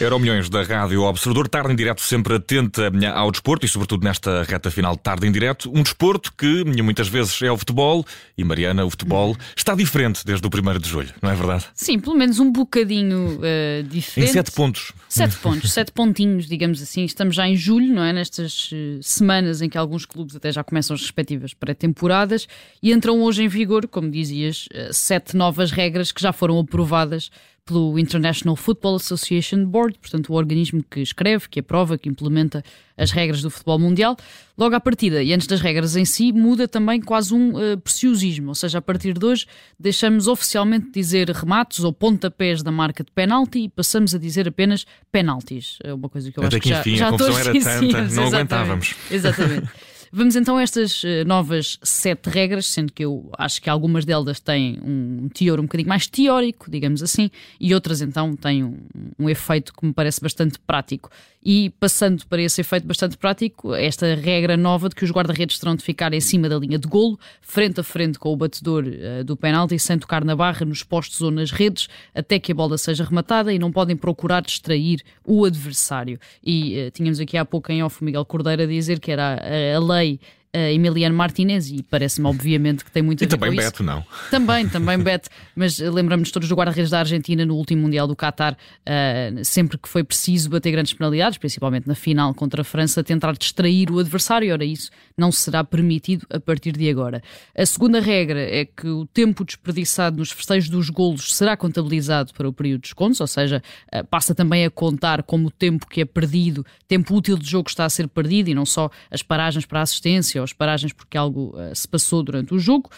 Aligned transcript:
Euro 0.00 0.18
Milhões 0.18 0.48
da 0.48 0.62
Rádio 0.62 1.02
Observador, 1.02 1.46
tarde 1.46 1.74
em 1.74 1.76
direto 1.76 2.00
sempre 2.00 2.36
atenta 2.36 2.90
ao 3.12 3.30
desporto 3.30 3.66
e 3.66 3.68
sobretudo 3.68 4.02
nesta 4.02 4.42
reta 4.44 4.70
final 4.70 4.96
de 4.96 5.02
tarde 5.02 5.26
em 5.26 5.30
direto, 5.30 5.70
um 5.70 5.82
desporto 5.82 6.32
que 6.32 6.64
muitas 6.82 7.06
vezes 7.06 7.40
é 7.42 7.52
o 7.52 7.58
futebol 7.58 8.06
e 8.36 8.42
Mariana, 8.42 8.82
o 8.82 8.88
futebol 8.88 9.36
está 9.54 9.74
diferente 9.74 10.24
desde 10.24 10.46
o 10.46 10.50
1 10.50 10.78
de 10.78 10.88
julho, 10.88 11.10
não 11.20 11.30
é 11.30 11.34
verdade? 11.34 11.66
Sim, 11.74 12.00
pelo 12.00 12.16
menos 12.16 12.38
um 12.38 12.50
bocadinho 12.50 13.38
uh, 13.40 13.82
diferente. 13.82 14.30
Em 14.30 14.32
sete 14.32 14.50
pontos. 14.52 14.92
Sete 15.06 15.36
pontos, 15.36 15.70
sete 15.70 15.92
pontinhos, 15.92 16.46
digamos 16.46 16.80
assim. 16.80 17.04
Estamos 17.04 17.36
já 17.36 17.46
em 17.46 17.54
julho, 17.54 17.92
não 17.92 18.02
é? 18.02 18.10
Nestas 18.10 18.70
uh, 18.72 19.02
semanas 19.02 19.60
em 19.60 19.68
que 19.68 19.76
alguns 19.76 20.06
clubes 20.06 20.34
até 20.34 20.50
já 20.50 20.64
começam 20.64 20.94
as 20.94 21.02
respectivas 21.02 21.52
pré-temporadas 21.52 22.48
e 22.82 22.90
entram 22.90 23.20
hoje 23.20 23.42
em 23.42 23.48
vigor, 23.48 23.86
como 23.86 24.10
dizias, 24.10 24.66
uh, 24.72 24.94
sete 24.94 25.36
novas 25.36 25.70
regras 25.70 26.10
que 26.10 26.22
já 26.22 26.32
foram 26.32 26.58
aprovadas 26.58 27.30
pelo 27.70 27.96
International 28.00 28.56
Football 28.56 28.96
Association 28.96 29.64
Board, 29.64 29.96
portanto, 30.00 30.30
o 30.30 30.34
organismo 30.34 30.82
que 30.82 31.00
escreve, 31.00 31.48
que 31.48 31.60
aprova, 31.60 31.96
que 31.96 32.08
implementa 32.08 32.64
as 32.98 33.12
regras 33.12 33.40
do 33.42 33.48
futebol 33.48 33.78
mundial. 33.78 34.16
Logo 34.58 34.74
à 34.74 34.80
partida, 34.80 35.22
e 35.22 35.32
antes 35.32 35.46
das 35.46 35.60
regras 35.60 35.94
em 35.94 36.04
si, 36.04 36.32
muda 36.32 36.66
também 36.66 37.00
quase 37.00 37.32
um 37.32 37.52
uh, 37.52 37.78
preciosismo, 37.78 38.48
ou 38.48 38.54
seja, 38.54 38.78
a 38.78 38.82
partir 38.82 39.16
de 39.16 39.24
hoje 39.24 39.46
deixamos 39.78 40.26
oficialmente 40.26 40.90
dizer 40.90 41.30
remates 41.30 41.84
ou 41.84 41.92
pontapés 41.92 42.60
da 42.60 42.72
marca 42.72 43.04
de 43.04 43.12
penalti 43.12 43.60
e 43.60 43.68
passamos 43.68 44.14
a 44.14 44.18
dizer 44.18 44.48
apenas 44.48 44.84
penaltis. 45.12 45.78
É 45.84 45.94
uma 45.94 46.08
coisa 46.08 46.32
que 46.32 46.38
eu 46.38 46.44
Até 46.44 46.56
acho 46.56 46.62
que, 46.62 46.72
enfim, 46.72 46.96
já, 46.96 46.98
já 46.98 47.08
a 47.08 47.10
confusão 47.12 47.34
todos 47.34 47.46
era 47.46 47.52
tanta, 47.52 47.98
não 47.98 48.04
exatamente, 48.04 48.34
aguentávamos. 48.34 48.94
Exatamente. 49.10 49.68
Vamos 50.12 50.34
então 50.34 50.56
a 50.56 50.62
estas 50.62 51.04
eh, 51.04 51.22
novas 51.22 51.78
sete 51.84 52.28
regras, 52.28 52.66
sendo 52.66 52.92
que 52.92 53.04
eu 53.04 53.30
acho 53.38 53.62
que 53.62 53.70
algumas 53.70 54.04
delas 54.04 54.40
têm 54.40 54.76
um 54.82 55.28
teor 55.28 55.60
um 55.60 55.62
bocadinho 55.62 55.88
mais 55.88 56.08
teórico, 56.08 56.68
digamos 56.68 57.00
assim, 57.00 57.30
e 57.60 57.72
outras 57.72 58.00
então 58.00 58.34
têm 58.34 58.64
um, 58.64 58.78
um 59.16 59.30
efeito 59.30 59.72
que 59.72 59.86
me 59.86 59.92
parece 59.92 60.20
bastante 60.20 60.58
prático. 60.58 61.10
E 61.42 61.70
passando 61.80 62.26
para 62.26 62.42
esse 62.42 62.60
efeito 62.60 62.86
bastante 62.86 63.16
prático, 63.16 63.74
esta 63.74 64.14
regra 64.14 64.58
nova 64.58 64.90
de 64.90 64.94
que 64.94 65.04
os 65.04 65.10
guarda-redes 65.10 65.58
terão 65.58 65.74
de 65.74 65.82
ficar 65.82 66.12
em 66.12 66.20
cima 66.20 66.50
da 66.50 66.58
linha 66.58 66.78
de 66.78 66.86
golo, 66.86 67.18
frente 67.40 67.80
a 67.80 67.82
frente 67.82 68.18
com 68.18 68.30
o 68.30 68.36
batedor 68.36 68.84
uh, 68.84 69.24
do 69.24 69.36
penalti, 69.36 69.78
sem 69.78 69.98
tocar 69.98 70.22
na 70.22 70.36
barra, 70.36 70.66
nos 70.66 70.82
postos 70.82 71.22
ou 71.22 71.30
nas 71.30 71.50
redes, 71.50 71.88
até 72.14 72.38
que 72.38 72.52
a 72.52 72.54
bola 72.54 72.76
seja 72.76 73.04
rematada 73.04 73.52
e 73.54 73.58
não 73.58 73.72
podem 73.72 73.96
procurar 73.96 74.42
distrair 74.42 75.02
o 75.24 75.46
adversário. 75.46 76.18
E 76.44 76.88
uh, 76.88 76.90
tínhamos 76.90 77.18
aqui 77.18 77.38
há 77.38 77.44
pouco 77.44 77.72
em 77.72 77.82
off 77.82 78.02
o 78.02 78.04
Miguel 78.04 78.24
Cordeiro 78.26 78.62
a 78.62 78.66
dizer 78.66 79.00
que 79.00 79.10
era 79.10 79.40
a, 79.40 79.76
a 79.76 79.80
lei 79.80 80.20
Emiliano 80.52 81.14
Martinez 81.14 81.70
e 81.70 81.80
parece-me 81.80 82.26
obviamente 82.26 82.84
que 82.84 82.90
tem 82.90 83.02
muito 83.02 83.22
a 83.22 83.26
ver 83.26 83.28
e 83.28 83.38
também 83.38 83.50
com 83.50 83.56
Beto, 83.56 83.74
isso. 83.74 83.82
não? 83.84 84.04
Também, 84.30 84.68
também 84.68 84.98
Beto, 84.98 85.28
mas 85.54 85.78
lembramos 85.78 86.32
todos 86.32 86.48
do 86.48 86.56
guarda-redes 86.56 86.90
da 86.90 86.98
Argentina 86.98 87.46
no 87.46 87.54
último 87.54 87.82
Mundial 87.82 88.08
do 88.08 88.16
Qatar, 88.16 88.54
uh, 88.54 89.44
sempre 89.44 89.78
que 89.78 89.88
foi 89.88 90.02
preciso 90.02 90.50
bater 90.50 90.72
grandes 90.72 90.92
penalidades, 90.92 91.38
principalmente 91.38 91.86
na 91.86 91.94
final 91.94 92.34
contra 92.34 92.62
a 92.62 92.64
França, 92.64 93.04
tentar 93.04 93.32
distrair 93.34 93.92
o 93.92 94.00
adversário, 94.00 94.52
ora 94.52 94.64
isso 94.64 94.90
não 95.16 95.30
será 95.30 95.62
permitido 95.62 96.26
a 96.30 96.40
partir 96.40 96.72
de 96.72 96.90
agora. 96.90 97.22
A 97.56 97.64
segunda 97.64 98.00
regra 98.00 98.40
é 98.40 98.64
que 98.64 98.88
o 98.88 99.06
tempo 99.06 99.44
desperdiçado 99.44 100.16
nos 100.16 100.32
festejos 100.32 100.68
dos 100.68 100.90
golos 100.90 101.36
será 101.36 101.56
contabilizado 101.56 102.32
para 102.34 102.48
o 102.48 102.52
período 102.52 102.80
de 102.80 102.88
descontos, 102.88 103.20
ou 103.20 103.26
seja, 103.28 103.62
uh, 103.94 104.04
passa 104.06 104.34
também 104.34 104.64
a 104.64 104.70
contar 104.70 105.22
como 105.22 105.46
o 105.46 105.50
tempo 105.50 105.86
que 105.86 106.00
é 106.00 106.04
perdido, 106.04 106.66
tempo 106.88 107.14
útil 107.14 107.38
de 107.38 107.48
jogo 107.48 107.68
está 107.68 107.84
a 107.84 107.90
ser 107.90 108.08
perdido 108.08 108.48
e 108.48 108.54
não 108.54 108.66
só 108.66 108.90
as 109.12 109.22
paragens 109.22 109.64
para 109.64 109.78
a 109.78 109.82
assistência 109.82 110.39
ou 110.40 110.44
as 110.44 110.52
paragens 110.52 110.92
porque 110.92 111.16
algo 111.16 111.54
uh, 111.56 111.74
se 111.74 111.86
passou 111.86 112.22
durante 112.22 112.54
o 112.54 112.58
jogo. 112.58 112.90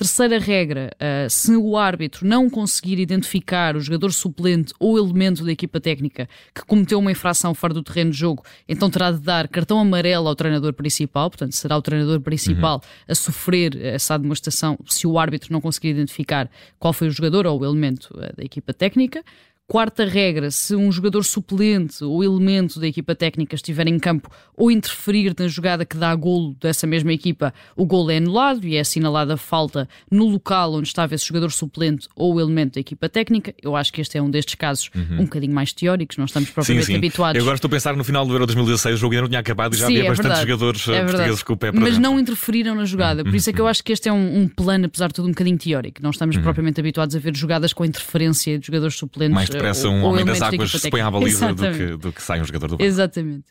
Terceira 0.00 0.38
regra: 0.38 0.90
uh, 0.96 1.28
se 1.28 1.54
o 1.54 1.76
árbitro 1.76 2.26
não 2.26 2.48
conseguir 2.48 2.98
identificar 2.98 3.76
o 3.76 3.80
jogador 3.80 4.10
suplente 4.14 4.72
ou 4.80 4.96
elemento 4.96 5.44
da 5.44 5.52
equipa 5.52 5.78
técnica 5.78 6.26
que 6.54 6.64
cometeu 6.64 6.98
uma 6.98 7.12
infração 7.12 7.52
fora 7.52 7.74
do 7.74 7.82
terreno 7.82 8.10
de 8.10 8.16
jogo, 8.16 8.42
então 8.66 8.88
terá 8.88 9.12
de 9.12 9.18
dar 9.18 9.46
cartão 9.46 9.78
amarelo 9.78 10.26
ao 10.26 10.34
treinador 10.34 10.72
principal, 10.72 11.28
portanto, 11.28 11.52
será 11.52 11.76
o 11.76 11.82
treinador 11.82 12.18
principal 12.18 12.76
uhum. 12.76 13.04
a 13.08 13.14
sofrer 13.14 13.76
essa 13.76 14.16
demonstração 14.16 14.78
se 14.86 15.06
o 15.06 15.18
árbitro 15.18 15.52
não 15.52 15.60
conseguir 15.60 15.90
identificar 15.90 16.50
qual 16.78 16.94
foi 16.94 17.08
o 17.08 17.10
jogador 17.10 17.46
ou 17.46 17.60
o 17.60 17.64
elemento 17.66 18.08
uh, 18.14 18.34
da 18.34 18.42
equipa 18.42 18.72
técnica. 18.72 19.22
Quarta 19.70 20.04
regra: 20.04 20.50
se 20.50 20.74
um 20.74 20.90
jogador 20.90 21.22
suplente 21.22 22.02
ou 22.02 22.24
elemento 22.24 22.80
da 22.80 22.88
equipa 22.88 23.14
técnica 23.14 23.54
estiver 23.54 23.86
em 23.86 24.00
campo 24.00 24.28
ou 24.56 24.68
interferir 24.68 25.32
na 25.38 25.46
jogada 25.46 25.84
que 25.84 25.96
dá 25.96 26.12
golo 26.16 26.56
dessa 26.60 26.88
mesma 26.88 27.12
equipa, 27.12 27.54
o 27.76 27.86
golo 27.86 28.10
é 28.10 28.16
anulado 28.16 28.66
e 28.66 28.74
é 28.74 28.80
assinalada 28.80 29.34
a 29.34 29.36
falta 29.36 29.88
no 30.10 30.26
local 30.26 30.74
onde 30.74 30.88
estava 30.88 31.14
esse 31.14 31.24
jogador 31.24 31.52
suplente 31.52 32.08
ou 32.16 32.40
elemento 32.40 32.74
da 32.74 32.80
equipa 32.80 33.08
técnica. 33.08 33.54
Eu 33.62 33.76
acho 33.76 33.92
que 33.92 34.00
este 34.00 34.18
é 34.18 34.22
um 34.22 34.28
destes 34.28 34.56
casos 34.56 34.90
uhum. 34.92 35.20
um 35.20 35.24
bocadinho 35.26 35.54
mais 35.54 35.72
teóricos, 35.72 36.16
não 36.16 36.24
estamos 36.24 36.50
propriamente 36.50 36.86
sim, 36.86 36.92
sim. 36.94 36.98
habituados. 36.98 37.36
Eu 37.38 37.42
agora 37.44 37.54
estou 37.54 37.68
a 37.68 37.70
pensar 37.70 37.94
no 37.94 38.02
final 38.02 38.26
do 38.26 38.34
Euro 38.34 38.46
2016, 38.46 38.96
o 38.96 38.98
jogo 38.98 39.14
ainda 39.14 39.22
não 39.22 39.28
tinha 39.28 39.38
acabado 39.38 39.74
e 39.74 39.78
já 39.78 39.86
sim, 39.86 39.92
havia 39.92 40.06
é 40.06 40.08
bastantes 40.08 40.38
verdade. 40.40 40.50
jogadores 40.50 40.88
é 40.88 41.04
portugueses 41.04 41.42
com 41.44 41.52
o 41.52 41.56
pé 41.56 41.70
para 41.70 41.80
Mas 41.80 41.90
dentro. 41.90 42.10
não 42.10 42.18
interferiram 42.18 42.74
na 42.74 42.84
jogada, 42.84 43.22
por 43.22 43.36
isso 43.36 43.48
é 43.48 43.52
que 43.52 43.60
eu 43.60 43.66
Uhum. 43.66 43.70
acho 43.70 43.84
que 43.84 43.92
este 43.92 44.08
é 44.08 44.12
um, 44.12 44.40
um 44.42 44.48
plano, 44.48 44.86
apesar 44.86 45.06
de 45.06 45.14
tudo, 45.14 45.26
um 45.28 45.30
bocadinho 45.30 45.58
teórico. 45.58 46.02
Não 46.02 46.10
estamos 46.10 46.36
propriamente 46.38 46.80
habituados 46.80 47.14
a 47.14 47.20
ver 47.20 47.36
jogadas 47.36 47.72
com 47.72 47.84
interferência 47.84 48.58
de 48.58 48.66
jogadores 48.66 48.96
suplentes. 48.96 49.32
Mais 49.32 49.59
depressa 49.60 49.88
ou, 49.88 49.94
um 49.94 50.04
homem 50.04 50.24
das 50.24 50.42
águas 50.42 50.70
se 50.70 50.90
põe 50.90 51.00
à 51.00 51.10
baliza 51.10 51.52
do 51.52 51.62
que, 51.72 51.96
do 51.96 52.12
que 52.12 52.22
sai 52.22 52.40
um 52.40 52.44
jogador 52.44 52.68
do 52.68 52.70
banco. 52.72 52.82
Exatamente. 52.82 53.44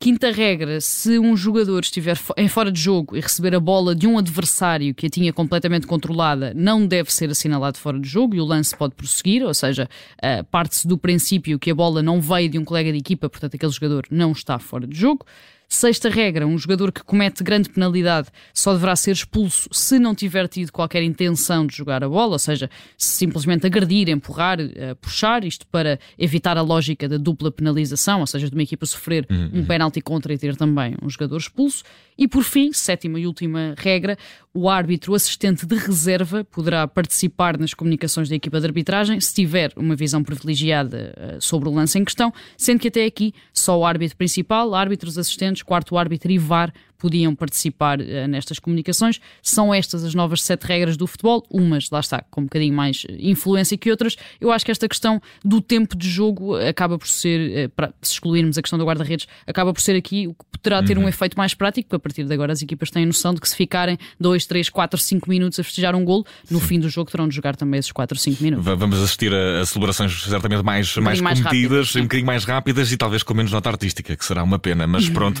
Quinta 0.00 0.30
regra: 0.30 0.80
se 0.80 1.18
um 1.18 1.36
jogador 1.36 1.80
estiver 1.80 2.16
em 2.36 2.46
fora 2.46 2.70
de 2.70 2.80
jogo 2.80 3.16
e 3.16 3.20
receber 3.20 3.54
a 3.54 3.60
bola 3.60 3.96
de 3.96 4.06
um 4.06 4.16
adversário 4.16 4.94
que 4.94 5.06
a 5.06 5.10
tinha 5.10 5.32
completamente 5.32 5.88
controlada, 5.88 6.52
não 6.54 6.86
deve 6.86 7.12
ser 7.12 7.28
assinalado 7.30 7.78
fora 7.78 7.98
de 7.98 8.08
jogo 8.08 8.36
e 8.36 8.40
o 8.40 8.44
lance 8.44 8.76
pode 8.76 8.94
prosseguir, 8.94 9.42
ou 9.42 9.52
seja, 9.52 9.88
eh, 10.22 10.44
parte-se 10.44 10.86
do 10.86 10.96
princípio 10.96 11.58
que 11.58 11.70
a 11.70 11.74
bola 11.74 12.00
não 12.00 12.20
veio 12.20 12.48
de 12.48 12.58
um 12.58 12.64
colega 12.64 12.92
de 12.92 12.98
equipa, 12.98 13.28
portanto, 13.28 13.56
aquele 13.56 13.72
jogador 13.72 14.06
não 14.08 14.30
está 14.30 14.56
fora 14.60 14.86
de 14.86 14.96
jogo. 14.96 15.26
Sexta 15.70 16.08
regra: 16.08 16.46
um 16.46 16.56
jogador 16.56 16.90
que 16.90 17.04
comete 17.04 17.44
grande 17.44 17.68
penalidade 17.68 18.28
só 18.54 18.72
deverá 18.72 18.96
ser 18.96 19.12
expulso 19.12 19.68
se 19.70 19.98
não 19.98 20.14
tiver 20.14 20.48
tido 20.48 20.72
qualquer 20.72 21.02
intenção 21.02 21.66
de 21.66 21.76
jogar 21.76 22.02
a 22.02 22.08
bola, 22.08 22.32
ou 22.32 22.38
seja, 22.38 22.70
se 22.96 23.18
simplesmente 23.18 23.66
agredir, 23.66 24.08
empurrar, 24.08 24.58
eh, 24.60 24.94
puxar, 24.94 25.44
isto 25.44 25.66
para 25.66 26.00
evitar 26.18 26.56
a 26.56 26.62
lógica 26.62 27.06
da 27.06 27.18
dupla 27.18 27.50
penalização, 27.50 28.20
ou 28.20 28.26
seja, 28.26 28.48
de 28.48 28.54
uma 28.54 28.62
equipa 28.62 28.86
sofrer 28.86 29.26
um 29.52 29.64
penalti 29.66 30.00
contra 30.00 30.32
e 30.32 30.38
ter 30.38 30.56
também 30.56 30.96
um 31.02 31.10
jogador 31.10 31.36
expulso. 31.36 31.84
E 32.16 32.26
por 32.26 32.42
fim, 32.42 32.72
sétima 32.72 33.20
e 33.20 33.26
última 33.26 33.74
regra: 33.76 34.16
o 34.52 34.68
árbitro 34.68 35.14
assistente 35.14 35.66
de 35.66 35.76
reserva 35.76 36.42
poderá 36.44 36.88
participar 36.88 37.56
nas 37.56 37.74
comunicações 37.74 38.28
da 38.28 38.34
equipa 38.34 38.58
de 38.58 38.66
arbitragem 38.66 39.20
se 39.20 39.32
tiver 39.34 39.72
uma 39.76 39.94
visão 39.94 40.24
privilegiada 40.24 41.14
eh, 41.16 41.38
sobre 41.40 41.68
o 41.68 41.72
lance 41.72 41.98
em 41.98 42.04
questão, 42.04 42.32
sendo 42.56 42.80
que 42.80 42.88
até 42.88 43.04
aqui 43.04 43.32
só 43.52 43.78
o 43.78 43.84
árbitro 43.84 44.16
principal, 44.16 44.74
árbitros 44.74 45.16
assistentes, 45.16 45.57
quarto 45.64 45.96
árbitro 45.98 46.30
e 46.30 46.38
VAR 46.38 46.72
podiam 47.00 47.32
participar 47.32 48.00
eh, 48.00 48.26
nestas 48.26 48.58
comunicações. 48.58 49.20
São 49.40 49.72
estas 49.72 50.02
as 50.02 50.14
novas 50.14 50.42
sete 50.42 50.64
regras 50.66 50.96
do 50.96 51.06
futebol, 51.06 51.46
umas, 51.48 51.88
lá 51.90 52.00
está, 52.00 52.24
com 52.28 52.40
um 52.40 52.44
bocadinho 52.44 52.74
mais 52.74 53.06
influência 53.20 53.78
que 53.78 53.88
outras. 53.88 54.16
Eu 54.40 54.50
acho 54.50 54.64
que 54.64 54.70
esta 54.72 54.88
questão 54.88 55.22
do 55.44 55.60
tempo 55.60 55.96
de 55.96 56.08
jogo 56.10 56.56
acaba 56.56 56.98
por 56.98 57.06
ser, 57.06 57.56
eh, 57.56 57.68
para, 57.68 57.94
se 58.02 58.14
excluirmos 58.14 58.58
a 58.58 58.62
questão 58.62 58.76
do 58.78 58.84
guarda-redes, 58.84 59.28
acaba 59.46 59.72
por 59.72 59.80
ser 59.80 59.94
aqui 59.94 60.26
o 60.26 60.34
que 60.34 60.44
poderá 60.60 60.82
ter 60.82 60.98
um 60.98 61.08
efeito 61.08 61.38
mais 61.38 61.54
prático, 61.54 61.88
porque 61.88 61.96
a 61.96 62.00
partir 62.00 62.24
de 62.24 62.34
agora 62.34 62.52
as 62.52 62.60
equipas 62.62 62.90
têm 62.90 63.04
a 63.04 63.06
noção 63.06 63.32
de 63.32 63.40
que 63.40 63.48
se 63.48 63.54
ficarem 63.54 63.96
2, 64.18 64.44
3, 64.46 64.68
4, 64.68 64.98
5 64.98 65.30
minutos 65.30 65.60
a 65.60 65.62
festejar 65.62 65.94
um 65.94 66.04
golo, 66.04 66.26
no 66.50 66.58
fim 66.58 66.80
do 66.80 66.88
jogo 66.88 67.08
terão 67.12 67.28
de 67.28 67.34
jogar 67.36 67.54
também 67.54 67.78
esses 67.78 67.92
4, 67.92 68.18
5 68.18 68.42
minutos. 68.42 68.64
Va- 68.66 68.74
Vamos 68.74 69.00
assistir 69.00 69.32
a, 69.32 69.60
a 69.60 69.66
celebrações 69.66 70.20
certamente 70.24 70.64
mais, 70.64 70.96
mais 70.96 71.20
mais 71.20 71.38
cometidas, 71.40 71.44
rápidas, 71.68 71.88
sim. 71.92 72.00
um 72.00 72.02
bocadinho 72.02 72.26
mais 72.26 72.44
rápidas 72.44 72.90
e 72.90 72.96
talvez 72.96 73.22
com 73.22 73.34
menos 73.34 73.52
nota 73.52 73.68
artística, 73.70 74.16
que 74.16 74.24
será 74.24 74.42
uma 74.42 74.58
pena, 74.58 74.84
Uhum. 74.84 74.90
mas 74.90 75.06
pronto. 75.08 75.40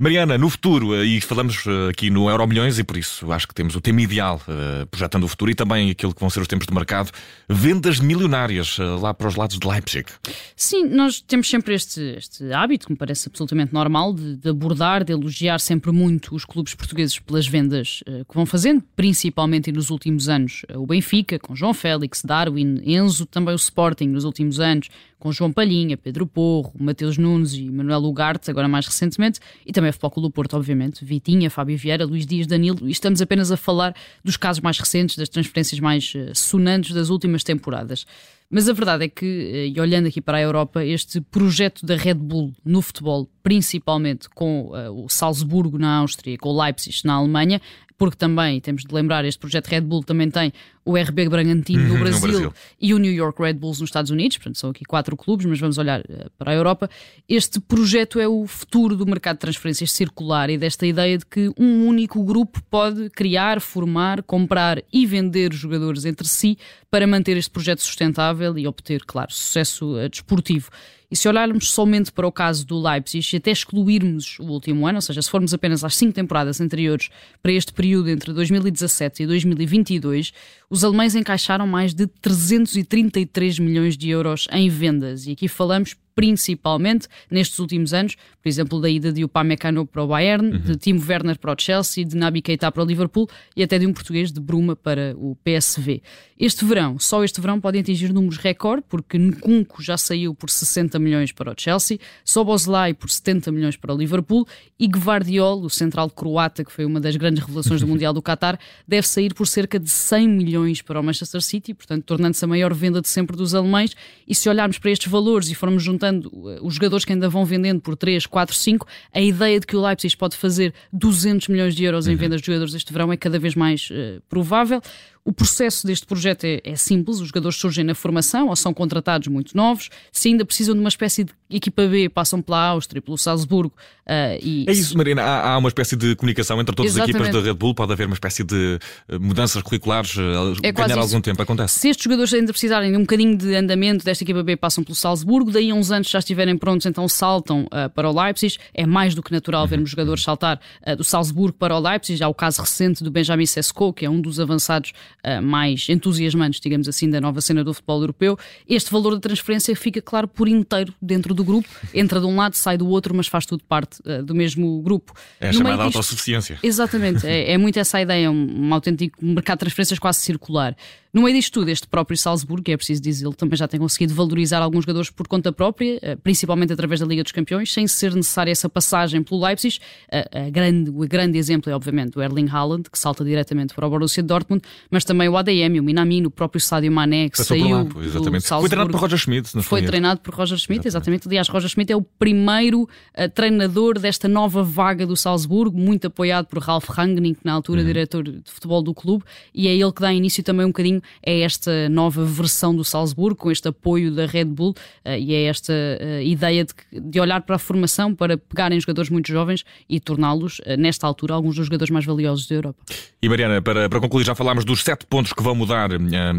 Mariana, 0.00 0.38
no 0.38 0.48
futuro, 0.48 0.94
eh, 0.94 1.04
e 1.04 1.20
falamos 1.20 1.64
eh, 1.66 1.90
aqui 1.90 2.08
no 2.08 2.30
Euro 2.30 2.46
Milhões, 2.46 2.78
e 2.78 2.84
por 2.84 2.96
isso 2.96 3.32
acho 3.32 3.48
que 3.48 3.54
temos 3.54 3.74
o 3.74 3.80
tema 3.80 4.00
ideal, 4.00 4.40
eh, 4.46 4.86
projetando 4.88 5.24
o 5.24 5.28
futuro 5.28 5.50
e 5.50 5.56
também 5.56 5.90
aquilo 5.90 6.14
que 6.14 6.20
vão 6.20 6.30
ser 6.30 6.38
os 6.38 6.46
tempos 6.46 6.68
de 6.68 6.72
mercado, 6.72 7.10
vendas 7.48 7.98
milionárias 7.98 8.78
lá 8.78 9.12
para 9.12 9.26
os 9.26 9.34
lados 9.34 9.58
de 9.58 9.66
Leipzig. 9.66 10.06
Sim, 10.54 10.84
nós 10.84 11.20
temos 11.20 11.50
sempre 11.50 11.74
este, 11.74 12.00
este 12.16 12.52
hábito, 12.52 12.86
que 12.86 12.92
me 12.92 12.96
parece 12.96 13.28
absolutamente 13.28 13.74
normal, 13.74 14.14
de, 14.14 14.36
de 14.36 14.48
abordar, 14.48 15.02
de 15.02 15.12
elogiar 15.12 15.58
sempre 15.58 15.90
muito 15.90 16.32
os 16.32 16.44
clubes 16.44 16.76
portugueses 16.76 17.18
pelas 17.18 17.48
vendas 17.48 18.04
que 18.06 18.34
vão 18.34 18.46
fazendo, 18.46 18.84
principalmente 18.94 19.72
nos 19.72 19.90
últimos 19.90 20.28
anos 20.28 20.62
o 20.76 20.86
Benfica, 20.86 21.40
com 21.40 21.56
João 21.56 21.74
Félix, 21.74 22.22
Darwin, 22.22 22.80
Enzo, 22.84 23.26
também 23.26 23.52
o 23.52 23.56
Sporting 23.56 24.06
nos 24.06 24.22
últimos 24.24 24.60
anos, 24.60 24.88
com 25.18 25.32
João 25.32 25.52
Palhinha, 25.52 25.96
Pedro 25.96 26.26
Porro, 26.26 26.72
Mateus 26.78 27.18
Nunes 27.18 27.52
e 27.54 27.68
Manuel 27.70 28.04
Ugarte, 28.04 28.50
agora 28.50 28.68
mais 28.68 28.86
recentemente, 28.86 29.40
e 29.66 29.72
também 29.72 29.87
o 29.90 29.92
Futebol 29.92 30.22
do 30.22 30.30
Porto, 30.30 30.56
obviamente, 30.56 31.04
Vitinha, 31.04 31.50
Fábio 31.50 31.76
Vieira, 31.76 32.04
Luís 32.04 32.26
Dias, 32.26 32.46
Danilo, 32.46 32.88
e 32.88 32.90
estamos 32.90 33.20
apenas 33.20 33.50
a 33.50 33.56
falar 33.56 33.94
dos 34.24 34.36
casos 34.36 34.60
mais 34.60 34.78
recentes, 34.78 35.16
das 35.16 35.28
transferências 35.28 35.80
mais 35.80 36.12
eh, 36.14 36.32
sonantes 36.34 36.94
das 36.94 37.10
últimas 37.10 37.42
temporadas. 37.42 38.06
Mas 38.50 38.66
a 38.66 38.72
verdade 38.72 39.04
é 39.04 39.08
que, 39.08 39.26
eh, 39.26 39.66
e 39.68 39.80
olhando 39.80 40.06
aqui 40.06 40.20
para 40.20 40.38
a 40.38 40.40
Europa, 40.40 40.84
este 40.84 41.20
projeto 41.20 41.84
da 41.84 41.96
Red 41.96 42.14
Bull 42.14 42.54
no 42.64 42.80
futebol, 42.80 43.28
principalmente 43.42 44.28
com 44.30 44.72
eh, 44.74 44.88
o 44.88 45.08
Salzburgo 45.08 45.78
na 45.78 45.96
Áustria, 45.98 46.38
com 46.38 46.48
o 46.48 46.62
Leipzig 46.62 47.00
na 47.04 47.14
Alemanha, 47.14 47.60
porque 47.98 48.16
também, 48.16 48.60
temos 48.60 48.84
de 48.84 48.94
lembrar, 48.94 49.24
este 49.24 49.40
projeto 49.40 49.66
Red 49.66 49.80
Bull 49.80 50.04
também 50.04 50.30
tem 50.30 50.52
o 50.84 50.96
RB 50.96 51.28
Bragantino 51.28 51.82
no, 51.82 51.98
Brasil, 51.98 52.20
no 52.20 52.32
Brasil, 52.32 52.54
e 52.80 52.94
o 52.94 52.98
New 52.98 53.12
York 53.12 53.42
Red 53.42 53.54
Bulls 53.54 53.80
nos 53.80 53.88
Estados 53.88 54.10
Unidos, 54.10 54.38
portanto 54.38 54.56
são 54.56 54.70
aqui 54.70 54.84
quatro 54.84 55.16
clubes, 55.16 55.44
mas 55.44 55.58
vamos 55.58 55.76
olhar 55.76 56.00
uh, 56.00 56.30
para 56.38 56.52
a 56.52 56.54
Europa. 56.54 56.88
Este 57.28 57.60
projeto 57.60 58.20
é 58.20 58.28
o 58.28 58.46
futuro 58.46 58.96
do 58.96 59.04
mercado 59.04 59.34
de 59.34 59.40
transferências 59.40 59.90
circular 59.90 60.48
e 60.48 60.56
desta 60.56 60.86
ideia 60.86 61.18
de 61.18 61.26
que 61.26 61.50
um 61.58 61.86
único 61.86 62.22
grupo 62.22 62.62
pode 62.70 63.10
criar, 63.10 63.60
formar, 63.60 64.22
comprar 64.22 64.80
e 64.92 65.04
vender 65.04 65.52
jogadores 65.52 66.04
entre 66.04 66.28
si 66.28 66.56
para 66.88 67.06
manter 67.06 67.36
este 67.36 67.50
projeto 67.50 67.82
sustentável 67.82 68.56
e 68.56 68.66
obter, 68.66 69.02
claro, 69.04 69.32
sucesso 69.32 69.96
uh, 69.96 70.08
desportivo. 70.08 70.70
E 71.10 71.16
se 71.16 71.26
olharmos 71.26 71.70
somente 71.70 72.12
para 72.12 72.26
o 72.26 72.32
caso 72.32 72.66
do 72.66 72.78
Leipzig 72.78 73.26
e 73.32 73.36
até 73.38 73.50
excluirmos 73.50 74.38
o 74.38 74.44
último 74.44 74.86
ano, 74.86 74.98
ou 74.98 75.02
seja, 75.02 75.22
se 75.22 75.30
formos 75.30 75.54
apenas 75.54 75.82
às 75.82 75.96
cinco 75.96 76.12
temporadas 76.12 76.60
anteriores 76.60 77.08
para 77.42 77.50
este 77.52 77.72
período 77.72 78.10
entre 78.10 78.30
2017 78.32 79.22
e 79.22 79.26
2022, 79.26 80.32
os 80.68 80.84
alemães 80.84 81.14
encaixaram 81.14 81.66
mais 81.66 81.94
de 81.94 82.06
333 82.06 83.58
milhões 83.58 83.96
de 83.96 84.10
euros 84.10 84.46
em 84.52 84.68
vendas. 84.68 85.26
E 85.26 85.32
aqui 85.32 85.48
falamos 85.48 85.96
principalmente 86.18 87.06
nestes 87.30 87.60
últimos 87.60 87.94
anos, 87.94 88.16
por 88.42 88.48
exemplo, 88.48 88.80
da 88.80 88.90
ida 88.90 89.12
de 89.12 89.22
Upamecano 89.22 89.86
para 89.86 90.02
o 90.02 90.08
Bayern, 90.08 90.50
uhum. 90.50 90.58
de 90.58 90.74
Timo 90.74 91.00
Werner 91.08 91.38
para 91.38 91.52
o 91.52 91.56
Chelsea, 91.56 92.04
de 92.04 92.16
Naby 92.16 92.42
Keita 92.42 92.72
para 92.72 92.82
o 92.82 92.84
Liverpool 92.84 93.28
e 93.54 93.62
até 93.62 93.78
de 93.78 93.86
um 93.86 93.92
português 93.92 94.32
de 94.32 94.40
Bruma 94.40 94.74
para 94.74 95.14
o 95.16 95.36
PSV. 95.44 96.02
Este 96.36 96.64
verão, 96.64 96.98
só 96.98 97.22
este 97.22 97.40
verão, 97.40 97.60
podem 97.60 97.82
atingir 97.82 98.12
números 98.12 98.36
recorde, 98.36 98.84
porque 98.88 99.16
Nkunku 99.16 99.80
já 99.80 99.96
saiu 99.96 100.34
por 100.34 100.50
60 100.50 100.98
milhões 100.98 101.30
para 101.30 101.52
o 101.52 101.54
Chelsea, 101.56 101.98
Soboslai 102.24 102.94
por 102.94 103.10
70 103.10 103.52
milhões 103.52 103.76
para 103.76 103.94
o 103.94 103.96
Liverpool 103.96 104.44
e 104.76 104.88
Gvardiol, 104.88 105.62
o 105.62 105.70
central 105.70 106.10
croata, 106.10 106.64
que 106.64 106.72
foi 106.72 106.84
uma 106.84 106.98
das 106.98 107.14
grandes 107.14 107.44
revelações 107.44 107.80
do 107.80 107.86
Mundial 107.88 108.12
do 108.12 108.20
Qatar, 108.22 108.58
deve 108.86 109.06
sair 109.06 109.34
por 109.34 109.46
cerca 109.46 109.78
de 109.78 109.88
100 109.88 110.28
milhões 110.28 110.82
para 110.82 110.98
o 110.98 111.02
Manchester 111.02 111.42
City, 111.42 111.74
portanto, 111.74 112.02
tornando-se 112.04 112.44
a 112.44 112.48
maior 112.48 112.74
venda 112.74 113.00
de 113.00 113.08
sempre 113.08 113.36
dos 113.36 113.54
alemães. 113.54 113.94
E 114.26 114.34
se 114.34 114.48
olharmos 114.48 114.78
para 114.78 114.90
estes 114.90 115.10
valores 115.10 115.48
e 115.48 115.54
formos 115.54 115.82
juntando 115.82 116.07
eh, 116.16 116.58
os 116.62 116.74
jogadores 116.74 117.04
que 117.04 117.12
ainda 117.12 117.28
vão 117.28 117.44
vendendo 117.44 117.80
por 117.80 117.96
3, 117.96 118.26
4, 118.26 118.54
5, 118.54 118.86
a 119.12 119.20
ideia 119.20 119.60
de 119.60 119.66
que 119.66 119.76
o 119.76 119.80
Leipzig 119.80 120.16
pode 120.16 120.36
fazer 120.36 120.72
200 120.92 121.48
milhões 121.48 121.74
de 121.74 121.84
euros 121.84 122.06
em 122.06 122.12
uhum. 122.12 122.16
vendas 122.16 122.40
de 122.40 122.46
jogadores 122.46 122.74
este 122.74 122.92
verão 122.92 123.12
é 123.12 123.16
cada 123.16 123.38
vez 123.38 123.54
mais 123.54 123.90
uh, 123.90 124.20
provável. 124.28 124.80
O 125.28 125.32
processo 125.32 125.86
deste 125.86 126.06
projeto 126.06 126.44
é, 126.44 126.58
é, 126.64 126.74
simples: 126.74 127.20
os 127.20 127.28
jogadores 127.28 127.58
surgem 127.58 127.84
na 127.84 127.94
formação 127.94 128.48
ou 128.48 128.56
são 128.56 128.72
contratados 128.72 129.28
muito 129.28 129.54
novos. 129.54 129.90
Se 130.10 130.28
ainda 130.28 130.42
precisam 130.42 130.74
de 130.74 130.80
uma 130.80 130.88
espécie 130.88 131.22
de 131.22 131.32
equipa 131.50 131.86
B, 131.86 132.08
passam 132.08 132.40
pela 132.40 132.58
Áustria, 132.68 133.02
pelo 133.02 133.18
Salzburgo. 133.18 133.74
Uh, 134.06 134.40
e... 134.42 134.64
É 134.66 134.72
isso, 134.72 134.96
Marina. 134.96 135.22
Há, 135.22 135.52
há, 135.52 135.58
uma 135.58 135.68
espécie 135.68 135.96
de 135.96 136.16
comunicação 136.16 136.58
entre 136.62 136.74
todas 136.74 136.92
Exatamente. 136.92 137.16
as 137.16 137.26
equipas 137.26 137.42
da 137.42 137.46
Red 137.46 137.54
Bull. 137.58 137.74
Pode 137.74 137.92
haver 137.92 138.06
uma 138.06 138.14
espécie 138.14 138.42
de 138.42 138.78
eh, 139.06 139.18
mudanças 139.18 139.62
curriculares, 139.62 140.16
eh, 140.16 140.68
é 140.68 140.72
ganhar 140.72 140.96
algum 140.96 141.20
tempo. 141.20 141.42
Acontece. 141.42 141.78
Se 141.78 141.90
estes 141.90 142.04
jogadores 142.04 142.32
ainda 142.32 142.50
precisarem 142.50 142.90
de 142.90 142.96
um 142.96 143.02
bocadinho 143.02 143.36
de 143.36 143.54
andamento 143.54 144.06
desta 144.06 144.24
equipa 144.24 144.42
B, 144.42 144.56
passam 144.56 144.82
pelo 144.82 144.94
Salzburgo. 144.94 145.50
Daí 145.50 145.70
a 145.70 145.74
uns 145.74 145.90
anos 145.90 146.08
já 146.08 146.20
estiverem 146.20 146.56
prontos, 146.56 146.86
então 146.86 147.06
saltam 147.06 147.66
uh, 147.66 147.90
para 147.94 148.08
o 148.08 148.18
Leipzig. 148.18 148.56
É 148.72 148.86
mais 148.86 149.14
do 149.14 149.22
que 149.22 149.30
natural 149.30 149.64
uhum. 149.64 149.68
vermos 149.68 149.90
jogadores 149.90 150.22
saltar 150.22 150.58
uh, 150.86 150.96
do 150.96 151.04
Salzburgo 151.04 151.58
para 151.58 151.76
o 151.76 151.78
Leipzig. 151.78 152.22
Há 152.22 152.28
o 152.28 152.34
caso 152.34 152.62
recente 152.62 153.04
do 153.04 153.10
Benjamin 153.10 153.44
Sesko, 153.44 153.92
que 153.92 154.06
é 154.06 154.10
um 154.10 154.22
dos 154.22 154.40
avançados 154.40 154.94
uh, 155.24 155.42
mais 155.42 155.88
entusiasmantes, 155.88 156.60
digamos 156.60 156.88
assim, 156.88 157.08
da 157.08 157.20
nova 157.20 157.40
cena 157.40 157.64
do 157.64 157.72
futebol 157.72 158.00
europeu. 158.00 158.38
Este 158.68 158.90
valor 158.90 159.14
da 159.14 159.20
transferência 159.20 159.74
fica, 159.76 160.00
claro, 160.00 160.28
por 160.28 160.48
inteiro 160.48 160.92
dentro 161.00 161.34
do 161.34 161.44
grupo. 161.44 161.68
Entra 161.94 162.20
de 162.20 162.26
um 162.26 162.36
lado, 162.36 162.54
sai 162.54 162.76
do 162.76 162.88
outro, 162.88 163.14
mas 163.14 163.26
faz 163.26 163.46
tudo 163.46 163.62
parte 163.64 164.00
uh, 164.00 164.22
do 164.22 164.34
mesmo 164.34 164.80
grupo. 164.82 165.12
É 165.40 165.48
a 165.48 165.52
no 165.52 165.58
chamada 165.58 165.84
disto, 165.84 165.96
autossuficiência. 165.96 166.58
Exatamente, 166.62 167.26
é, 167.26 167.52
é, 167.52 167.58
muito 167.58 167.78
essa 167.78 168.00
ideia, 168.00 168.30
um, 168.30 168.68
um 168.68 168.74
autêntico 168.74 169.24
mercado 169.24 169.58
de 169.58 169.60
transferências 169.60 169.98
quase 169.98 170.20
circular. 170.20 170.76
No 171.12 171.22
meio 171.22 171.36
disto 171.36 171.54
tudo, 171.54 171.70
este 171.70 171.86
próprio 171.86 172.16
Salzburgo, 172.16 172.62
que 172.62 172.72
é 172.72 172.76
preciso 172.76 173.00
dizer, 173.00 173.28
também 173.34 173.56
já 173.56 173.66
tem 173.66 173.80
conseguido 173.80 174.14
valorizar 174.14 174.60
alguns 174.60 174.84
jogadores 174.84 175.10
por 175.10 175.26
conta 175.26 175.50
própria, 175.50 175.98
eh, 176.02 176.16
principalmente 176.16 176.72
através 176.72 177.00
da 177.00 177.06
Liga 177.06 177.22
dos 177.22 177.32
Campeões, 177.32 177.72
sem 177.72 177.86
ser 177.86 178.14
necessária 178.14 178.50
essa 178.50 178.68
passagem 178.68 179.22
pelo 179.22 179.44
Leipzig. 179.44 179.78
A, 180.10 180.50
grande, 180.50 180.90
o 180.90 181.06
grande 181.08 181.38
exemplo 181.38 181.70
é, 181.70 181.74
obviamente, 181.74 182.18
o 182.18 182.22
Erling 182.22 182.48
Haaland, 182.48 182.90
que 182.90 182.98
salta 182.98 183.24
diretamente 183.24 183.74
para 183.74 183.86
o 183.86 183.90
Borussia 183.90 184.22
Dortmund, 184.22 184.62
mas 184.90 185.04
também 185.04 185.28
o 185.28 185.36
ADM, 185.36 185.78
o 185.80 185.82
Minamino, 185.82 186.28
o 186.28 186.30
próprio 186.30 186.60
Sadio 186.60 186.92
Mané, 186.92 187.28
que 187.28 187.38
Passou 187.38 187.56
saiu 187.56 187.68
lá, 187.68 187.86
exatamente. 188.04 188.46
Foi 188.46 188.68
treinado 188.68 188.90
por 188.90 189.00
Roger 189.00 189.18
Schmidt. 189.18 189.56
Não 189.56 189.62
foi 189.62 189.82
treinado 189.82 190.20
por 190.20 190.34
Roger 190.34 190.58
Schmidt, 190.58 190.86
exatamente. 190.86 190.88
exatamente. 190.88 191.28
Aliás, 191.28 191.48
Roger 191.48 191.70
Schmidt 191.70 191.92
é 191.92 191.96
o 191.96 192.02
primeiro 192.02 192.82
uh, 192.82 193.28
treinador 193.34 193.98
desta 193.98 194.28
nova 194.28 194.62
vaga 194.62 195.06
do 195.06 195.16
Salzburgo, 195.16 195.78
muito 195.78 196.06
apoiado 196.06 196.46
por 196.46 196.58
Ralf 196.58 196.88
Rangnick, 196.90 197.40
na 197.44 197.52
altura 197.52 197.80
uhum. 197.80 197.86
diretor 197.86 198.24
de 198.24 198.42
futebol 198.44 198.82
do 198.82 198.94
clube, 198.94 199.24
e 199.54 199.68
é 199.68 199.74
ele 199.74 199.92
que 199.92 200.00
dá 200.00 200.12
início 200.12 200.42
também 200.42 200.66
um 200.66 200.70
bocadinho 200.70 200.97
a 201.26 201.30
esta 201.30 201.88
nova 201.88 202.24
versão 202.24 202.74
do 202.74 202.84
Salzburgo, 202.84 203.36
com 203.36 203.50
este 203.50 203.68
apoio 203.68 204.12
da 204.12 204.26
Red 204.26 204.46
Bull, 204.46 204.70
uh, 205.04 205.10
e 205.10 205.34
é 205.34 205.44
esta 205.44 205.72
uh, 205.72 206.22
ideia 206.22 206.64
de, 206.64 207.00
de, 207.00 207.20
olhar 207.20 207.42
para 207.42 207.56
a 207.56 207.58
formação 207.58 208.14
para 208.14 208.36
pegarem 208.36 208.80
jogadores 208.80 209.10
muito 209.10 209.28
jovens 209.28 209.64
e 209.88 210.00
torná-los, 210.00 210.58
uh, 210.60 210.76
nesta 210.78 211.06
altura, 211.06 211.34
alguns 211.34 211.56
dos 211.56 211.66
jogadores 211.66 211.90
mais 211.90 212.04
valiosos 212.04 212.46
da 212.46 212.54
Europa. 212.54 212.78
E 213.20 213.28
Mariana, 213.28 213.60
para, 213.60 213.88
para 213.88 214.00
concluir, 214.00 214.24
já 214.24 214.34
falámos 214.34 214.64
dos 214.64 214.82
sete 214.82 215.04
pontos 215.06 215.32
que 215.32 215.42
vão 215.42 215.54
mudar 215.54 215.90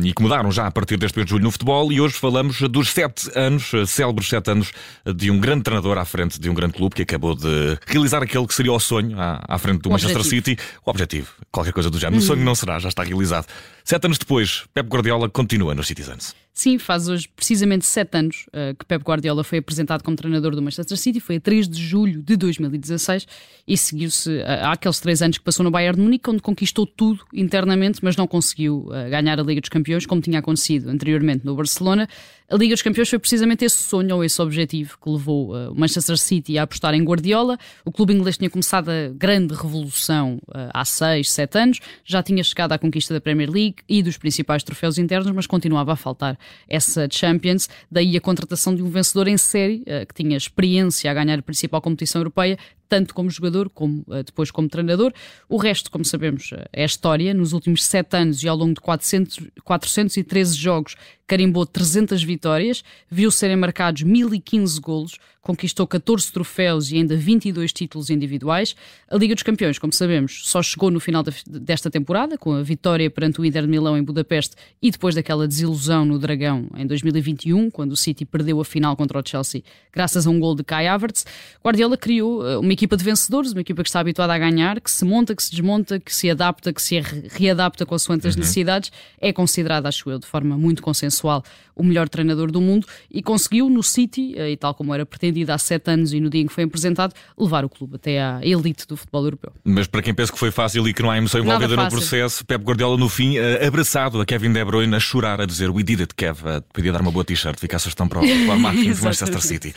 e 0.03 0.13
que 0.13 0.21
mudaram 0.21 0.51
já 0.51 0.67
a 0.67 0.71
partir 0.71 0.97
deste 0.97 1.17
mês 1.17 1.25
de 1.25 1.31
julho 1.31 1.43
no 1.43 1.51
futebol, 1.51 1.91
e 1.91 1.99
hoje 1.99 2.15
falamos 2.15 2.61
dos 2.61 2.89
sete 2.89 3.29
anos, 3.35 3.71
célebres 3.87 4.29
sete 4.29 4.51
anos, 4.51 4.71
de 5.15 5.29
um 5.29 5.39
grande 5.39 5.63
treinador 5.63 5.97
à 5.97 6.05
frente 6.05 6.39
de 6.39 6.49
um 6.49 6.53
grande 6.53 6.73
clube 6.73 6.95
que 6.95 7.01
acabou 7.01 7.35
de 7.35 7.77
realizar 7.85 8.23
aquele 8.23 8.47
que 8.47 8.53
seria 8.53 8.71
o 8.71 8.79
sonho 8.79 9.19
à, 9.19 9.43
à 9.47 9.57
frente 9.57 9.81
do 9.81 9.89
o 9.89 9.91
Manchester 9.91 10.19
objetivo. 10.19 10.45
City. 10.45 10.61
O 10.85 10.89
objetivo, 10.89 11.29
qualquer 11.51 11.73
coisa 11.73 11.89
do 11.89 11.97
género. 11.97 12.17
Uhum. 12.17 12.23
O 12.23 12.25
sonho 12.25 12.43
não 12.43 12.55
será, 12.55 12.79
já 12.79 12.89
está 12.89 13.03
realizado. 13.03 13.47
Sete 13.83 14.05
anos 14.05 14.17
depois, 14.17 14.48
Pep 14.73 14.87
Guardiola 14.87 15.29
continua 15.29 15.73
nos 15.73 15.87
Citizens. 15.87 16.35
Sim, 16.59 16.77
faz 16.77 17.07
hoje 17.07 17.25
precisamente 17.33 17.85
sete 17.85 18.17
anos 18.17 18.45
uh, 18.47 18.75
que 18.77 18.85
Pep 18.85 19.01
Guardiola 19.01 19.45
foi 19.45 19.59
apresentado 19.59 20.03
como 20.03 20.17
treinador 20.17 20.53
do 20.53 20.61
Manchester 20.61 20.97
City, 20.97 21.21
foi 21.21 21.37
a 21.37 21.39
3 21.39 21.69
de 21.69 21.81
julho 21.81 22.21
de 22.21 22.35
2016 22.35 23.25
e 23.65 23.77
seguiu-se 23.77 24.29
uh, 24.29 24.65
aqueles 24.65 24.99
três 24.99 25.21
anos 25.21 25.37
que 25.37 25.43
passou 25.45 25.63
no 25.63 25.71
Bayern 25.71 25.95
de 25.95 26.03
Munique, 26.03 26.29
onde 26.29 26.41
conquistou 26.41 26.85
tudo 26.85 27.23
internamente, 27.33 27.99
mas 28.03 28.17
não 28.17 28.27
conseguiu 28.27 28.87
uh, 28.87 29.09
ganhar 29.09 29.39
a 29.39 29.43
Liga 29.43 29.61
dos 29.61 29.69
Campeões, 29.69 30.05
como 30.05 30.21
tinha 30.21 30.39
acontecido 30.39 30.89
anteriormente 30.89 31.45
no 31.45 31.55
Barcelona. 31.55 32.09
A 32.49 32.57
Liga 32.57 32.73
dos 32.73 32.81
Campeões 32.81 33.07
foi 33.07 33.19
precisamente 33.19 33.63
esse 33.63 33.77
sonho 33.77 34.15
ou 34.17 34.23
esse 34.23 34.41
objetivo 34.41 34.97
que 35.01 35.09
levou 35.09 35.55
uh, 35.55 35.71
o 35.71 35.79
Manchester 35.79 36.17
City 36.17 36.57
a 36.57 36.63
apostar 36.63 36.93
em 36.93 37.03
Guardiola. 37.05 37.57
O 37.85 37.91
clube 37.91 38.13
inglês 38.13 38.37
tinha 38.37 38.49
começado 38.49 38.89
a 38.89 39.07
grande 39.15 39.53
revolução 39.53 40.41
há 40.73 40.83
seis, 40.83 41.31
sete 41.31 41.57
anos, 41.57 41.79
já 42.03 42.21
tinha 42.21 42.43
chegado 42.43 42.73
à 42.73 42.77
conquista 42.77 43.13
da 43.13 43.21
Premier 43.21 43.49
League 43.49 43.75
e 43.87 44.03
dos 44.03 44.17
principais 44.17 44.38
troféus 44.63 44.97
internos, 44.97 45.31
mas 45.31 45.47
continuava 45.47 45.93
a 45.93 45.95
faltar 45.95 46.37
essa 46.67 47.07
Champions, 47.09 47.69
daí 47.91 48.15
a 48.17 48.21
contratação 48.21 48.75
de 48.75 48.81
um 48.81 48.89
vencedor 48.89 49.27
em 49.27 49.37
série, 49.37 49.83
eh, 49.85 50.05
que 50.05 50.13
tinha 50.13 50.35
experiência 50.35 51.09
a 51.09 51.13
ganhar 51.13 51.39
a 51.39 51.41
principal 51.41 51.81
competição 51.81 52.19
europeia, 52.21 52.57
tanto 52.89 53.13
como 53.13 53.29
jogador 53.29 53.69
como 53.69 54.03
uh, 54.07 54.23
depois 54.23 54.49
como 54.49 54.67
treinador. 54.67 55.13
O 55.47 55.57
resto, 55.57 55.91
como 55.91 56.03
sabemos, 56.03 56.51
uh, 56.51 56.65
é 56.73 56.83
história. 56.83 57.33
Nos 57.33 57.53
últimos 57.53 57.85
sete 57.85 58.17
anos 58.17 58.43
e 58.43 58.49
ao 58.49 58.57
longo 58.57 58.73
de 58.73 58.81
400, 58.81 59.39
413 59.63 60.57
jogos, 60.57 60.95
carimbou 61.29 61.63
300 61.63 62.23
vitórias, 62.23 62.83
viu 63.09 63.29
serem 63.29 63.55
marcados 63.55 64.01
1015 64.01 64.81
golos, 64.81 65.19
conquistou 65.41 65.85
14 65.85 66.31
troféus 66.31 66.91
e 66.91 66.95
ainda 66.97 67.15
22 67.15 67.71
títulos 67.71 68.09
individuais. 68.09 68.75
A 69.07 69.15
Liga 69.15 69.35
dos 69.35 69.43
Campeões, 69.43 69.77
como 69.77 69.93
sabemos, 69.93 70.41
só 70.45 70.61
chegou 70.63 70.89
no 70.89 70.99
final 70.99 71.23
desta 71.47 71.89
temporada, 71.89 72.35
com 72.35 72.53
a 72.53 72.63
vitória 72.63 73.09
perante 73.11 73.39
o 73.39 73.45
Inter 73.45 73.61
de 73.61 73.67
Milão 73.67 73.95
em 73.95 74.03
Budapeste 74.03 74.55
e 74.81 74.89
depois 74.89 75.13
daquela 75.13 75.47
desilusão 75.47 76.03
no 76.03 76.17
Dragão 76.17 76.67
em 76.75 76.85
2021, 76.85 77.69
quando 77.69 77.91
o 77.91 77.95
City 77.95 78.25
perdeu 78.25 78.59
a 78.59 78.65
final 78.65 78.95
contra 78.95 79.19
o 79.19 79.23
Chelsea, 79.23 79.61
graças 79.93 80.25
a 80.25 80.29
um 80.31 80.39
gol 80.39 80.55
de 80.55 80.63
Kai 80.63 80.87
Havertz. 80.87 81.25
Guardiola 81.63 81.95
criou 81.95 82.41
uma 82.59 82.73
equipa 82.79 82.95
de 82.95 83.03
vencedores, 83.03 83.51
uma 83.51 83.59
equipa 83.59 83.83
que 83.83 83.89
está 83.89 83.99
habituada 83.99 84.33
a 84.33 84.37
ganhar, 84.37 84.79
que 84.79 84.89
se 84.89 85.03
monta, 85.03 85.35
que 85.35 85.43
se 85.43 85.51
desmonta, 85.51 85.99
que 85.99 86.15
se 86.15 86.29
adapta, 86.29 86.71
que 86.71 86.81
se 86.81 86.99
readapta 87.31 87.85
consoante 87.85 88.25
as 88.25 88.35
uhum. 88.35 88.39
necessidades, 88.39 88.89
é 89.19 89.33
considerada, 89.33 89.89
acho 89.89 90.09
eu, 90.09 90.17
de 90.17 90.25
forma 90.25 90.57
muito 90.57 90.81
consensual, 90.81 91.43
o 91.75 91.83
melhor 91.83 92.07
treinador 92.07 92.51
do 92.51 92.61
mundo 92.61 92.87
e 93.11 93.21
conseguiu 93.21 93.69
no 93.69 93.83
City, 93.83 94.33
eh, 94.35 94.51
e 94.51 94.57
tal 94.57 94.73
como 94.73 94.93
era 94.93 95.05
pretendido 95.05 95.51
há 95.51 95.57
sete 95.57 95.91
anos 95.91 96.13
e 96.13 96.19
no 96.19 96.29
dia 96.29 96.41
em 96.41 96.47
que 96.47 96.53
foi 96.53 96.63
apresentado, 96.63 97.13
levar 97.37 97.65
o 97.65 97.69
clube 97.69 97.95
até 97.95 98.21
à 98.21 98.39
elite 98.43 98.87
do 98.87 98.95
futebol 98.95 99.23
europeu. 99.25 99.51
Mas 99.63 99.87
para 99.87 100.01
quem 100.01 100.13
pensa 100.13 100.31
que 100.31 100.39
foi 100.39 100.51
fácil 100.51 100.87
e 100.87 100.93
que 100.93 101.01
não 101.01 101.11
há 101.11 101.17
emoção 101.17 101.41
envolvida 101.41 101.75
no 101.75 101.89
processo, 101.89 102.45
Pep 102.45 102.63
Guardiola 102.63 102.97
no 102.97 103.09
fim, 103.09 103.37
eh, 103.37 103.65
abraçado 103.67 104.21
a 104.21 104.25
Kevin 104.25 104.53
De 104.53 104.63
Bruyne, 104.63 104.95
a 104.95 104.99
chorar, 104.99 105.41
a 105.41 105.45
dizer 105.45 105.69
We 105.69 105.83
did 105.83 106.01
it, 106.01 106.15
Kev, 106.15 106.39
podia 106.73 106.91
dar 106.93 107.01
uma 107.01 107.11
boa 107.11 107.25
t-shirt, 107.25 107.59
ficasse 107.59 107.93
tão 107.93 108.07
para 108.07 108.19
o, 108.19 108.45
para 108.45 108.55
o 108.55 108.59
marketing 108.59 108.95
Manchester 109.03 109.41
City. 109.41 109.73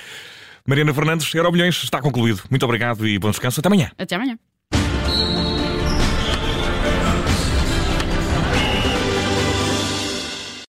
Mariana 0.67 0.95
Fernandes, 0.95 1.35
Euro 1.35 1.53
Milhões 1.53 1.83
está 1.83 2.01
concluído. 2.01 2.43
Muito 2.51 2.65
obrigado 2.65 3.07
e 3.07 3.19
bom 3.19 3.31
descanso. 3.31 3.61
Até 3.61 3.69
amanhã. 3.69 3.91
Até 3.99 4.15
amanhã. 4.15 4.39